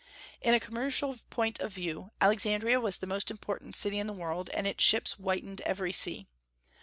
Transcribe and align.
In 0.41 0.55
a 0.55 0.59
commercial 0.59 1.15
point 1.29 1.59
of 1.59 1.73
view 1.73 2.09
Alexandria 2.21 2.79
was 2.79 2.97
the 2.97 3.05
most 3.05 3.29
important 3.29 3.75
city 3.75 3.99
in 3.99 4.07
the 4.07 4.13
world, 4.13 4.49
and 4.49 4.65
its 4.65 4.83
ships 4.83 5.13
whitened 5.13 5.61
every 5.61 5.93
sea. 5.93 6.25